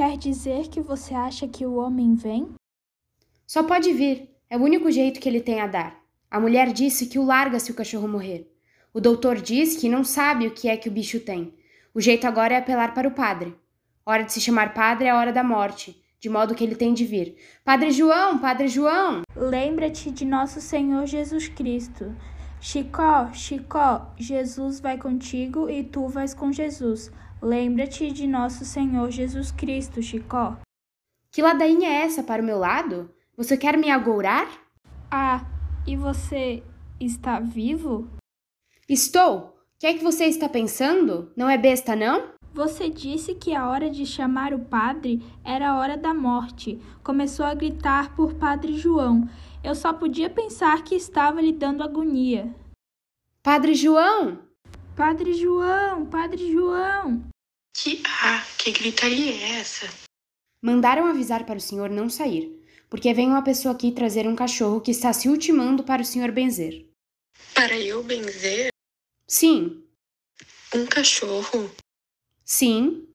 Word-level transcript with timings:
Quer 0.00 0.16
dizer 0.16 0.68
que 0.68 0.80
você 0.80 1.12
acha 1.12 1.46
que 1.46 1.66
o 1.66 1.74
homem 1.74 2.14
vem? 2.14 2.48
Só 3.46 3.62
pode 3.62 3.92
vir. 3.92 4.30
É 4.48 4.56
o 4.56 4.62
único 4.62 4.90
jeito 4.90 5.20
que 5.20 5.28
ele 5.28 5.42
tem 5.42 5.60
a 5.60 5.66
dar. 5.66 5.94
A 6.30 6.40
mulher 6.40 6.72
disse 6.72 7.04
que 7.04 7.18
o 7.18 7.22
larga 7.22 7.60
se 7.60 7.70
o 7.70 7.74
cachorro 7.74 8.08
morrer. 8.08 8.50
O 8.94 8.98
doutor 8.98 9.38
diz 9.42 9.76
que 9.76 9.90
não 9.90 10.02
sabe 10.02 10.46
o 10.46 10.52
que 10.52 10.70
é 10.70 10.76
que 10.78 10.88
o 10.88 10.90
bicho 10.90 11.20
tem. 11.20 11.52
O 11.92 12.00
jeito 12.00 12.26
agora 12.26 12.54
é 12.54 12.56
apelar 12.56 12.94
para 12.94 13.08
o 13.08 13.10
padre. 13.10 13.54
Hora 14.06 14.22
de 14.22 14.32
se 14.32 14.40
chamar 14.40 14.72
padre 14.72 15.06
é 15.06 15.10
a 15.10 15.18
hora 15.18 15.34
da 15.34 15.44
morte, 15.44 16.02
de 16.18 16.30
modo 16.30 16.54
que 16.54 16.64
ele 16.64 16.76
tem 16.76 16.94
de 16.94 17.04
vir. 17.04 17.36
Padre 17.62 17.90
João, 17.90 18.38
Padre 18.38 18.68
João! 18.68 19.20
Lembra-te 19.36 20.10
de 20.10 20.24
nosso 20.24 20.62
Senhor 20.62 21.04
Jesus 21.04 21.46
Cristo. 21.48 22.16
Chicó, 22.60 23.32
Chicó, 23.32 24.12
Jesus 24.18 24.80
vai 24.80 24.98
contigo 24.98 25.70
e 25.70 25.82
tu 25.82 26.06
vais 26.08 26.34
com 26.34 26.52
Jesus. 26.52 27.10
Lembra-te 27.40 28.12
de 28.12 28.26
nosso 28.26 28.66
Senhor 28.66 29.10
Jesus 29.10 29.50
Cristo, 29.50 30.02
Chicó. 30.02 30.58
Que 31.32 31.40
ladainha 31.40 31.88
é 31.88 32.02
essa 32.02 32.22
para 32.22 32.42
o 32.42 32.44
meu 32.44 32.58
lado? 32.58 33.10
Você 33.34 33.56
quer 33.56 33.78
me 33.78 33.90
agourar? 33.90 34.46
Ah, 35.10 35.46
e 35.86 35.96
você 35.96 36.62
está 37.00 37.40
vivo? 37.40 38.06
Estou. 38.86 39.38
O 39.38 39.52
que 39.78 39.86
é 39.86 39.94
que 39.94 40.04
você 40.04 40.26
está 40.26 40.46
pensando? 40.46 41.32
Não 41.34 41.48
é 41.48 41.56
besta, 41.56 41.96
não? 41.96 42.34
Você 42.52 42.90
disse 42.90 43.34
que 43.34 43.54
a 43.54 43.70
hora 43.70 43.88
de 43.88 44.04
chamar 44.04 44.52
o 44.52 44.58
padre 44.58 45.22
era 45.42 45.70
a 45.70 45.78
hora 45.78 45.96
da 45.96 46.12
morte. 46.12 46.78
Começou 47.02 47.46
a 47.46 47.54
gritar 47.54 48.14
por 48.14 48.34
Padre 48.34 48.76
João. 48.76 49.26
Eu 49.62 49.74
só 49.74 49.92
podia 49.92 50.30
pensar 50.30 50.82
que 50.84 50.94
estava 50.94 51.40
lhe 51.40 51.52
dando 51.52 51.82
agonia. 51.82 52.54
Padre 53.42 53.74
João! 53.74 54.42
Padre 54.96 55.34
João! 55.34 56.06
Padre 56.06 56.50
João! 56.50 57.22
Que 57.74 58.02
ah, 58.22 58.42
que 58.58 58.72
gritaria 58.72 59.32
é 59.32 59.60
essa? 59.60 59.86
Mandaram 60.62 61.06
avisar 61.06 61.44
para 61.44 61.58
o 61.58 61.60
senhor 61.60 61.90
não 61.90 62.08
sair, 62.08 62.58
porque 62.88 63.12
vem 63.12 63.28
uma 63.28 63.42
pessoa 63.42 63.74
aqui 63.74 63.92
trazer 63.92 64.26
um 64.26 64.34
cachorro 64.34 64.80
que 64.80 64.90
está 64.90 65.12
se 65.12 65.28
ultimando 65.28 65.84
para 65.84 66.02
o 66.02 66.04
senhor 66.04 66.32
benzer. 66.32 66.86
Para 67.54 67.78
eu 67.78 68.02
benzer? 68.02 68.70
Sim. 69.26 69.82
Um 70.74 70.86
cachorro? 70.86 71.70
Sim. 72.44 73.06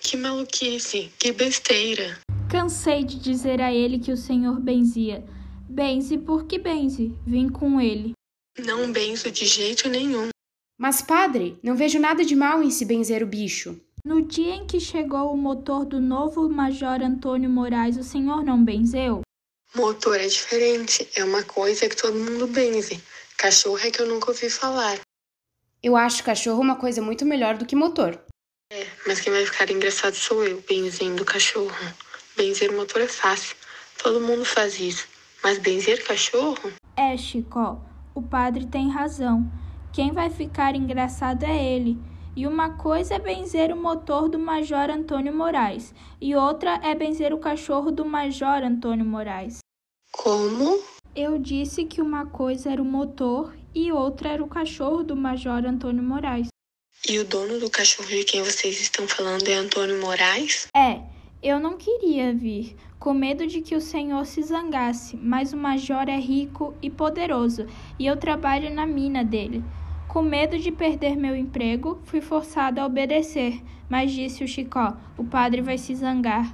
Que 0.00 0.16
maluquice, 0.16 1.12
que 1.18 1.32
besteira. 1.32 2.20
Cansei 2.48 3.02
de 3.02 3.18
dizer 3.18 3.60
a 3.60 3.72
ele 3.72 3.98
que 3.98 4.12
o 4.12 4.16
senhor 4.16 4.60
benzia. 4.60 5.24
Benze 5.68 6.16
por 6.16 6.46
que 6.46 6.58
benze? 6.58 7.14
Vim 7.26 7.48
com 7.48 7.80
ele. 7.80 8.12
Não 8.58 8.90
benzo 8.90 9.30
de 9.30 9.44
jeito 9.44 9.88
nenhum. 9.88 10.30
Mas, 10.78 11.02
padre, 11.02 11.58
não 11.62 11.76
vejo 11.76 11.98
nada 11.98 12.24
de 12.24 12.34
mal 12.34 12.62
em 12.62 12.70
se 12.70 12.84
benzer 12.84 13.22
o 13.22 13.26
bicho. 13.26 13.78
No 14.04 14.22
dia 14.22 14.54
em 14.54 14.66
que 14.66 14.80
chegou 14.80 15.32
o 15.32 15.36
motor 15.36 15.84
do 15.84 16.00
novo 16.00 16.48
Major 16.48 17.02
Antônio 17.02 17.50
Moraes, 17.50 17.96
o 17.96 18.02
senhor 18.02 18.42
não 18.42 18.64
benzeu? 18.64 19.20
Motor 19.74 20.18
é 20.18 20.26
diferente, 20.26 21.06
é 21.14 21.22
uma 21.22 21.42
coisa 21.42 21.88
que 21.88 21.96
todo 21.96 22.18
mundo 22.18 22.46
benze. 22.46 23.02
Cachorro 23.36 23.80
é 23.84 23.90
que 23.90 24.00
eu 24.00 24.06
nunca 24.06 24.30
ouvi 24.30 24.48
falar. 24.48 24.98
Eu 25.82 25.96
acho 25.96 26.24
cachorro 26.24 26.60
uma 26.60 26.76
coisa 26.76 27.02
muito 27.02 27.26
melhor 27.26 27.58
do 27.58 27.66
que 27.66 27.76
motor. 27.76 28.18
É, 28.72 28.86
mas 29.06 29.20
quem 29.20 29.32
vai 29.32 29.44
ficar 29.44 29.70
engraçado 29.70 30.14
sou 30.14 30.42
eu, 30.44 30.62
benzendo 30.66 31.24
cachorro. 31.24 31.74
Benzer 32.36 32.72
motor 32.72 33.02
é 33.02 33.08
fácil. 33.08 33.56
Todo 34.02 34.20
mundo 34.20 34.44
faz 34.44 34.80
isso. 34.80 35.17
Mas 35.42 35.58
benzer 35.58 36.04
cachorro? 36.04 36.72
É, 36.96 37.16
Chico. 37.16 37.80
O 38.14 38.22
padre 38.22 38.66
tem 38.66 38.90
razão. 38.90 39.50
Quem 39.92 40.12
vai 40.12 40.30
ficar 40.30 40.74
engraçado 40.74 41.44
é 41.44 41.64
ele. 41.64 41.98
E 42.36 42.46
uma 42.46 42.70
coisa 42.76 43.14
é 43.14 43.18
benzer 43.18 43.72
o 43.72 43.76
motor 43.76 44.28
do 44.28 44.38
Major 44.38 44.90
Antônio 44.90 45.34
Moraes, 45.34 45.92
e 46.20 46.36
outra 46.36 46.80
é 46.84 46.94
benzer 46.94 47.34
o 47.34 47.38
cachorro 47.38 47.90
do 47.90 48.04
Major 48.04 48.62
Antônio 48.62 49.04
Moraes. 49.04 49.58
Como? 50.12 50.80
Eu 51.16 51.36
disse 51.36 51.84
que 51.84 52.00
uma 52.00 52.26
coisa 52.26 52.70
era 52.70 52.80
o 52.80 52.84
motor 52.84 53.56
e 53.74 53.90
outra 53.90 54.28
era 54.28 54.44
o 54.44 54.46
cachorro 54.46 55.02
do 55.02 55.16
Major 55.16 55.66
Antônio 55.66 56.02
Moraes. 56.02 56.46
E 57.08 57.18
o 57.18 57.24
dono 57.24 57.58
do 57.58 57.68
cachorro 57.68 58.08
de 58.08 58.22
quem 58.22 58.42
vocês 58.42 58.80
estão 58.80 59.08
falando 59.08 59.48
é 59.48 59.54
Antônio 59.54 60.00
Moraes? 60.00 60.68
É, 60.76 61.00
eu 61.42 61.58
não 61.58 61.76
queria 61.76 62.32
vir, 62.32 62.76
com 63.08 63.14
medo 63.14 63.46
de 63.46 63.62
que 63.62 63.74
o 63.74 63.80
senhor 63.80 64.26
se 64.26 64.42
zangasse, 64.42 65.16
mas 65.16 65.54
o 65.54 65.56
major 65.56 66.10
é 66.10 66.20
rico 66.20 66.76
e 66.82 66.90
poderoso 66.90 67.66
e 67.98 68.04
eu 68.04 68.18
trabalho 68.18 68.68
na 68.68 68.84
mina 68.84 69.24
dele. 69.24 69.64
Com 70.06 70.20
medo 70.20 70.58
de 70.58 70.70
perder 70.70 71.16
meu 71.16 71.34
emprego, 71.34 72.02
fui 72.04 72.20
forçado 72.20 72.82
a 72.82 72.84
obedecer, 72.84 73.62
mas 73.88 74.12
disse 74.12 74.44
o 74.44 74.46
Chicó: 74.46 74.94
o 75.16 75.24
padre 75.24 75.62
vai 75.62 75.78
se 75.78 75.94
zangar. 75.94 76.50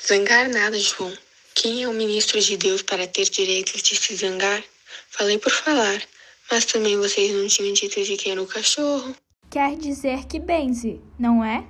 Zangar 0.00 0.48
nada, 0.48 0.78
João. 0.78 1.12
Quem 1.52 1.82
é 1.82 1.88
o 1.88 1.92
ministro 1.92 2.40
de 2.40 2.56
Deus 2.56 2.82
para 2.82 3.08
ter 3.08 3.24
direito 3.24 3.76
de 3.76 3.96
se 3.96 4.14
zangar? 4.14 4.62
Falei 5.08 5.36
por 5.36 5.50
falar, 5.50 6.00
mas 6.48 6.64
também 6.64 6.96
vocês 6.96 7.34
não 7.34 7.48
tinham 7.48 7.72
dito 7.72 8.00
de 8.04 8.16
quem 8.16 8.30
era 8.30 8.40
o 8.40 8.46
cachorro. 8.46 9.16
Quer 9.50 9.74
dizer 9.74 10.26
que 10.26 10.38
benze, 10.38 11.00
não 11.18 11.44
é? 11.44 11.66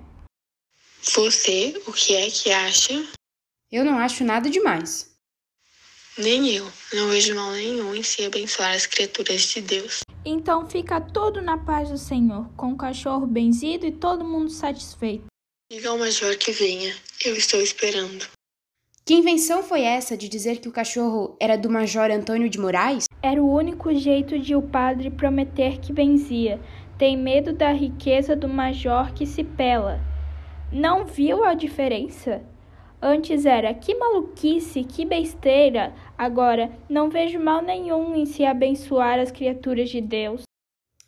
Você, 1.03 1.83
o 1.87 1.95
que 1.95 2.15
é 2.15 2.31
que 2.31 2.53
acha? 2.53 3.20
Eu 3.73 3.85
não 3.85 3.99
acho 3.99 4.25
nada 4.25 4.51
demais. 4.51 5.11
Nem 6.19 6.49
eu. 6.49 6.67
Não 6.93 7.09
vejo 7.09 7.35
mal 7.37 7.53
nenhum 7.53 7.95
em 7.95 8.03
se 8.03 8.25
abençoar 8.25 8.75
as 8.75 8.85
criaturas 8.85 9.43
de 9.43 9.61
Deus. 9.61 10.01
Então 10.25 10.69
fica 10.69 11.01
tudo 11.01 11.41
na 11.41 11.57
paz 11.57 11.89
do 11.89 11.97
Senhor, 11.97 12.49
com 12.57 12.73
o 12.73 12.77
cachorro 12.77 13.27
benzido 13.27 13.87
e 13.87 13.93
todo 13.93 14.25
mundo 14.25 14.51
satisfeito. 14.51 15.27
Diga 15.71 15.91
ao 15.91 15.99
major 15.99 16.37
que 16.37 16.51
venha. 16.51 16.93
Eu 17.25 17.37
estou 17.37 17.61
esperando. 17.61 18.27
Que 19.05 19.15
invenção 19.15 19.63
foi 19.63 19.83
essa 19.83 20.17
de 20.17 20.29
dizer 20.29 20.59
que 20.59 20.69
o 20.69 20.73
cachorro 20.73 21.37
era 21.41 21.57
do 21.57 21.71
Major 21.71 22.11
Antônio 22.11 22.51
de 22.51 22.59
Moraes? 22.59 23.05
Era 23.23 23.43
o 23.43 23.51
único 23.51 23.95
jeito 23.95 24.39
de 24.39 24.55
o 24.55 24.63
padre 24.63 25.11
prometer 25.11 25.79
que 25.79 25.93
benzia. 25.93 26.61
Tem 26.99 27.17
medo 27.17 27.53
da 27.53 27.73
riqueza 27.73 28.35
do 28.35 28.49
major 28.49 29.13
que 29.15 29.25
se 29.25 29.43
pela. 29.43 30.01
Não 30.73 31.07
viu 31.07 31.45
a 31.45 31.55
diferença? 31.55 32.43
Antes 33.03 33.47
era 33.47 33.73
que 33.73 33.95
maluquice, 33.95 34.85
que 34.85 35.07
besteira. 35.07 35.95
Agora 36.19 36.71
não 36.89 37.09
vejo 37.09 37.41
mal 37.41 37.63
nenhum 37.63 38.15
em 38.15 38.27
se 38.27 38.45
abençoar 38.45 39.19
as 39.19 39.31
criaturas 39.31 39.89
de 39.89 40.03
Deus. 40.03 40.43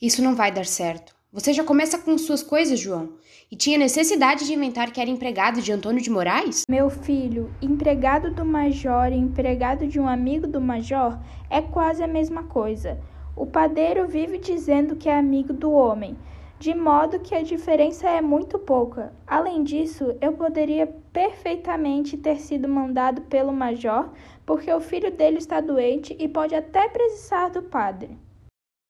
Isso 0.01 0.23
não 0.23 0.35
vai 0.35 0.51
dar 0.51 0.65
certo. 0.65 1.15
Você 1.31 1.53
já 1.53 1.63
começa 1.63 1.99
com 1.99 2.17
suas 2.17 2.43
coisas, 2.43 2.79
João. 2.79 3.15
E 3.51 3.57
tinha 3.57 3.79
necessidade 3.79 4.47
de 4.47 4.55
inventar 4.55 4.91
que 4.91 5.01
era 5.01 5.11
empregado 5.11 5.61
de 5.61 5.71
Antônio 5.71 6.03
de 6.03 6.11
Moraes? 6.11 6.63
Meu 6.69 6.89
filho, 6.89 7.55
empregado 7.61 8.31
do 8.31 8.45
major 8.45 9.13
e 9.13 9.17
empregado 9.17 9.87
de 9.87 10.01
um 10.01 10.09
amigo 10.09 10.47
do 10.47 10.61
major 10.61 11.19
é 11.51 11.61
quase 11.61 12.03
a 12.03 12.09
mesma 12.09 12.45
coisa. 12.45 12.99
O 13.37 13.47
padeiro 13.47 14.09
vive 14.09 14.39
dizendo 14.39 14.97
que 14.97 15.09
é 15.09 15.17
amigo 15.17 15.53
do 15.53 15.71
homem, 15.73 16.17
de 16.63 16.77
modo 16.77 17.19
que 17.19 17.35
a 17.35 17.43
diferença 17.43 18.09
é 18.09 18.21
muito 18.21 18.57
pouca. 18.57 19.13
Além 19.27 19.65
disso, 19.65 20.17
eu 20.21 20.33
poderia 20.35 20.87
perfeitamente 21.13 22.17
ter 22.17 22.39
sido 22.39 22.69
mandado 22.69 23.23
pelo 23.23 23.53
major, 23.53 24.11
porque 24.47 24.73
o 24.73 24.81
filho 24.81 25.11
dele 25.11 25.39
está 25.39 25.61
doente 25.61 26.17
e 26.21 26.29
pode 26.29 26.55
até 26.55 26.89
precisar 26.89 27.49
do 27.49 27.63
padre. 27.63 28.17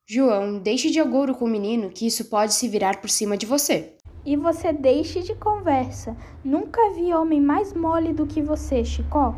João, 0.07 0.59
deixe 0.59 0.91
de 0.91 1.01
agouro 1.01 1.35
com 1.35 1.47
o 1.47 1.49
menino, 1.49 1.89
que 1.89 2.07
isso 2.07 2.27
pode 2.27 2.53
se 2.53 2.69
virar 2.69 3.01
por 3.01 3.09
cima 3.09 3.39
de 3.39 3.47
você. 3.47 3.95
E 4.23 4.37
você 4.37 4.71
deixe 4.71 5.23
de 5.23 5.35
conversa. 5.35 6.15
Nunca 6.45 6.91
vi 6.91 7.15
homem 7.15 7.41
mais 7.41 7.73
mole 7.73 8.13
do 8.13 8.27
que 8.27 8.43
você, 8.43 8.85
Chicó. 8.85 9.35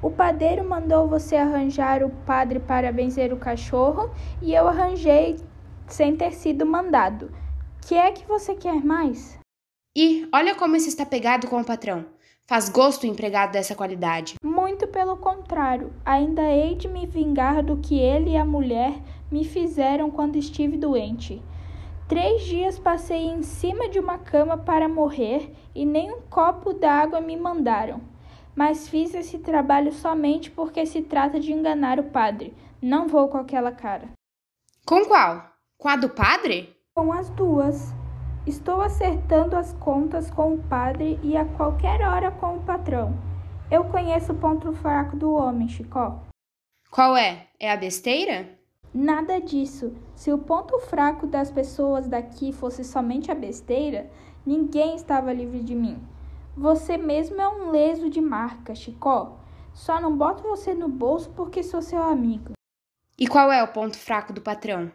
O 0.00 0.08
padeiro 0.08 0.62
mandou 0.62 1.08
você 1.08 1.34
arranjar 1.34 2.04
o 2.04 2.10
padre 2.24 2.60
para 2.60 2.92
benzer 2.92 3.32
o 3.32 3.38
cachorro 3.38 4.08
e 4.40 4.54
eu 4.54 4.68
arranjei 4.68 5.34
sem 5.88 6.14
ter 6.14 6.32
sido 6.32 6.64
mandado. 6.64 7.42
Que 7.86 7.96
é 7.96 8.12
que 8.12 8.26
você 8.26 8.54
quer 8.54 8.84
mais? 8.84 9.38
E 9.96 10.28
olha 10.32 10.54
como 10.54 10.76
esse 10.76 10.88
está 10.88 11.04
pegado 11.04 11.48
com 11.48 11.60
o 11.60 11.64
patrão. 11.64 12.06
Faz 12.46 12.68
gosto 12.68 13.02
o 13.02 13.06
empregado 13.06 13.52
dessa 13.52 13.74
qualidade. 13.74 14.36
Muito 14.44 14.86
pelo 14.86 15.16
contrário, 15.16 15.92
ainda 16.04 16.42
hei 16.42 16.76
de 16.76 16.86
me 16.86 17.06
vingar 17.06 17.62
do 17.62 17.76
que 17.76 17.98
ele 17.98 18.30
e 18.30 18.36
a 18.36 18.44
mulher 18.44 18.94
me 19.30 19.44
fizeram 19.44 20.10
quando 20.10 20.36
estive 20.36 20.76
doente. 20.76 21.42
Três 22.08 22.44
dias 22.44 22.78
passei 22.78 23.24
em 23.24 23.42
cima 23.42 23.88
de 23.88 23.98
uma 23.98 24.16
cama 24.16 24.56
para 24.56 24.88
morrer 24.88 25.52
e 25.74 25.84
nem 25.84 26.12
um 26.12 26.20
copo 26.22 26.72
d'água 26.72 27.20
me 27.20 27.36
mandaram. 27.36 28.00
Mas 28.54 28.88
fiz 28.88 29.12
esse 29.14 29.38
trabalho 29.38 29.92
somente 29.92 30.50
porque 30.50 30.86
se 30.86 31.02
trata 31.02 31.40
de 31.40 31.52
enganar 31.52 31.98
o 31.98 32.04
padre. 32.04 32.54
Não 32.80 33.08
vou 33.08 33.28
com 33.28 33.38
aquela 33.38 33.72
cara. 33.72 34.10
Com 34.86 35.04
qual? 35.04 35.50
Com 35.78 35.88
a 35.88 35.96
do 35.96 36.10
padre? 36.10 36.76
Com 36.94 37.10
as 37.10 37.30
duas. 37.30 37.94
Estou 38.46 38.82
acertando 38.82 39.56
as 39.56 39.72
contas 39.72 40.30
com 40.30 40.52
o 40.52 40.62
padre 40.64 41.18
e 41.22 41.38
a 41.38 41.44
qualquer 41.46 42.02
hora 42.02 42.30
com 42.30 42.56
o 42.56 42.62
patrão. 42.64 43.16
Eu 43.70 43.84
conheço 43.84 44.32
o 44.32 44.38
ponto 44.38 44.70
fraco 44.74 45.16
do 45.16 45.32
homem, 45.32 45.68
Chicó. 45.68 46.20
Qual 46.90 47.16
é? 47.16 47.46
É 47.58 47.72
a 47.72 47.78
besteira? 47.78 48.58
Nada 48.92 49.40
disso. 49.40 49.96
Se 50.14 50.30
o 50.30 50.36
ponto 50.36 50.78
fraco 50.80 51.26
das 51.26 51.50
pessoas 51.50 52.06
daqui 52.06 52.52
fosse 52.52 52.84
somente 52.84 53.30
a 53.30 53.34
besteira, 53.34 54.10
ninguém 54.44 54.94
estava 54.94 55.32
livre 55.32 55.60
de 55.60 55.74
mim. 55.74 55.98
Você 56.54 56.98
mesmo 56.98 57.40
é 57.40 57.48
um 57.48 57.70
leso 57.70 58.10
de 58.10 58.20
marca, 58.20 58.74
Chicó. 58.74 59.38
Só 59.72 59.98
não 59.98 60.14
boto 60.14 60.42
você 60.42 60.74
no 60.74 60.90
bolso 60.90 61.30
porque 61.30 61.62
sou 61.62 61.80
seu 61.80 62.02
amigo. 62.02 62.52
E 63.18 63.26
qual 63.26 63.50
é 63.50 63.62
o 63.62 63.68
ponto 63.68 63.96
fraco 63.96 64.30
do 64.34 64.42
patrão? 64.42 64.92